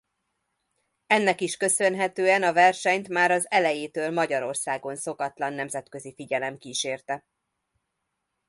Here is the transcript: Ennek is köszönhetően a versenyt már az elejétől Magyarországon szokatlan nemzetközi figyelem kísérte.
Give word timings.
Ennek 1.07 1.41
is 1.41 1.57
köszönhetően 1.57 2.43
a 2.43 2.53
versenyt 2.53 3.07
már 3.07 3.31
az 3.31 3.45
elejétől 3.51 4.11
Magyarországon 4.11 4.95
szokatlan 4.95 5.53
nemzetközi 5.53 6.13
figyelem 6.13 6.57
kísérte. 6.57 7.25